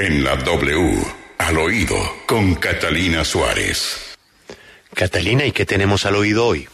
[0.00, 0.96] En la W,
[1.36, 4.16] al oído, con Catalina Suárez.
[4.94, 6.66] Catalina, ¿y qué tenemos al oído hoy?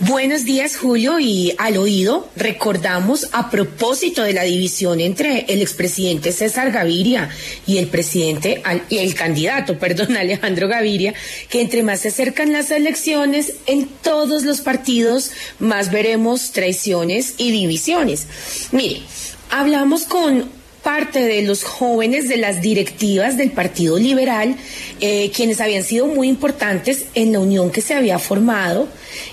[0.00, 6.32] Buenos días, Julio, y al oído recordamos a propósito de la división entre el expresidente
[6.32, 7.30] César Gaviria
[7.64, 8.60] y el presidente
[8.90, 11.14] el candidato, perdón, Alejandro Gaviria,
[11.48, 17.52] que entre más se acercan las elecciones, en todos los partidos más veremos traiciones y
[17.52, 18.26] divisiones.
[18.72, 19.00] Mire,
[19.48, 20.50] hablamos con
[20.84, 24.54] parte de los jóvenes de las directivas del Partido Liberal,
[25.00, 28.86] eh, quienes habían sido muy importantes en la unión que se había formado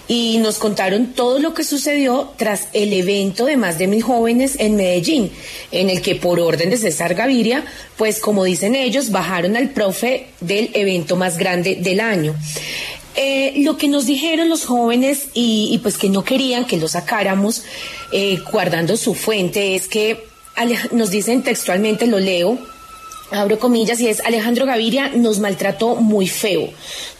[0.08, 4.56] y nos contaron todo lo que sucedió tras el evento de más de mil jóvenes
[4.60, 5.30] en Medellín,
[5.72, 7.66] en el que por orden de César Gaviria,
[7.98, 12.34] pues como dicen ellos, bajaron al profe del evento más grande del año.
[13.16, 17.64] Eh, lo que nos dijeron los jóvenes y, pues que no querían que lo sacáramos
[18.14, 20.31] eh, guardando su fuente es que
[20.92, 22.58] nos dicen textualmente, lo leo,
[23.32, 26.70] abro comillas, y es Alejandro Gaviria nos maltrató muy feo.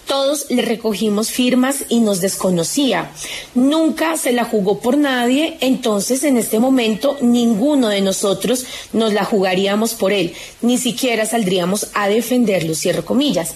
[0.08, 3.12] Todos le recogimos firmas y nos desconocía.
[3.56, 9.24] Nunca se la jugó por nadie, entonces en este momento ninguno de nosotros nos la
[9.24, 13.54] jugaríamos por él, ni siquiera saldríamos a defenderlo, cierro comillas.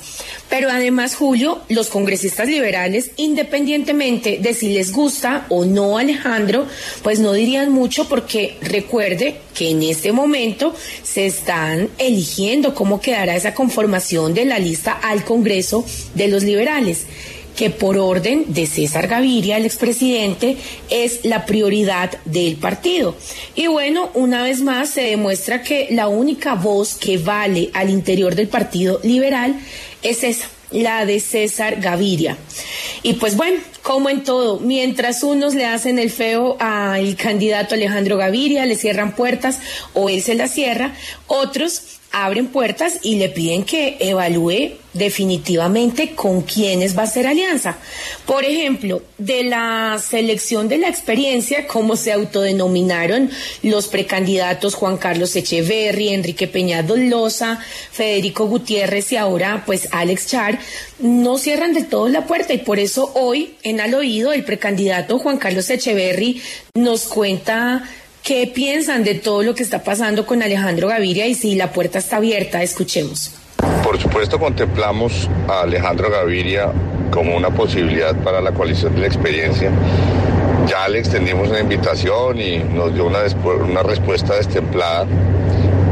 [0.50, 6.68] Pero además, Julio, los congresistas liberales, independientemente de si les gusta o no Alejandro,
[7.04, 10.74] pues no dirían mucho porque recuerde que en este momento
[11.04, 17.06] se están eligiendo cómo quedará esa conformación de la lista al Congreso de los liberales
[17.56, 20.58] que por orden de César Gaviria, el expresidente,
[20.90, 23.16] es la prioridad del partido.
[23.56, 28.36] Y bueno, una vez más se demuestra que la única voz que vale al interior
[28.36, 29.56] del Partido Liberal
[30.02, 32.38] es esa, la de César Gaviria.
[33.04, 38.18] Y pues bueno, como en todo, mientras unos le hacen el feo al candidato Alejandro
[38.18, 39.60] Gaviria, le cierran puertas
[39.94, 40.94] o él se las cierra,
[41.28, 47.78] otros abren puertas y le piden que evalúe definitivamente con quiénes va a ser alianza.
[48.26, 53.30] Por ejemplo, de la selección de la experiencia, como se autodenominaron
[53.64, 57.60] los precandidatos Juan Carlos Echeverry, Enrique Peñado Loza,
[57.92, 60.58] Federico Gutiérrez y ahora pues Alex Char,
[61.00, 65.20] no cierran del todo la puerta y por eso hoy en al oído el precandidato
[65.20, 66.42] Juan Carlos Echeverry
[66.76, 67.84] nos cuenta
[68.26, 72.00] ¿Qué piensan de todo lo que está pasando con Alejandro Gaviria y si la puerta
[72.00, 72.64] está abierta?
[72.64, 73.36] Escuchemos.
[73.84, 76.72] Por supuesto contemplamos a Alejandro Gaviria
[77.12, 79.70] como una posibilidad para la coalición de la experiencia.
[80.68, 85.06] Ya le extendimos una invitación y nos dio una, respuesta destemplada,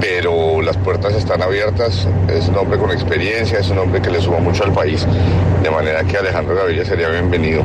[0.01, 2.07] pero las puertas están abiertas.
[2.27, 5.05] Es un hombre con experiencia, es un hombre que le suma mucho al país,
[5.61, 7.63] de manera que Alejandro Gaviria sería bienvenido.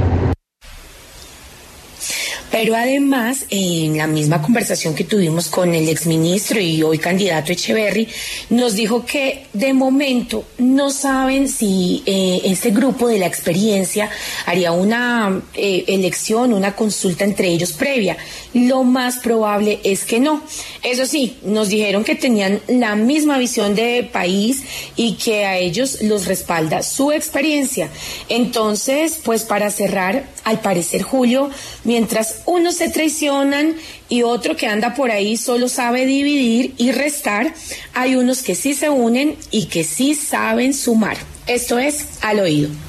[2.50, 8.09] Pero además, en la misma conversación que tuvimos con el exministro y hoy candidato Echeverry,
[8.50, 14.09] nos dijo que de momento no saben si eh, este grupo de la experiencia
[14.47, 18.16] haría una eh, elección, una consulta entre ellos previa.
[18.54, 20.42] Lo más probable es que no.
[20.82, 24.62] Eso sí, nos dijeron que tenían la misma visión de país
[24.97, 27.91] y que a ellos los respalda su experiencia.
[28.28, 31.50] Entonces, pues para cerrar, al parecer Julio,
[31.84, 33.75] mientras unos se traicionan
[34.09, 37.54] y otro que anda por ahí solo sabe dividir y restar,
[37.94, 41.16] hay unos que sí se unen y que sí saben sumar.
[41.47, 42.88] Esto es al oído.